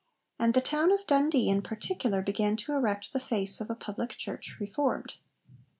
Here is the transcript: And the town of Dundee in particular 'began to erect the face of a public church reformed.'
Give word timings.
And 0.39 0.55
the 0.55 0.61
town 0.61 0.91
of 0.91 1.05
Dundee 1.05 1.47
in 1.47 1.61
particular 1.61 2.23
'began 2.23 2.57
to 2.57 2.71
erect 2.71 3.13
the 3.13 3.19
face 3.19 3.61
of 3.61 3.69
a 3.69 3.75
public 3.75 4.17
church 4.17 4.57
reformed.' 4.59 5.17